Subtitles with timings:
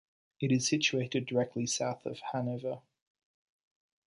[0.39, 2.81] It is situated directly south of Hanover.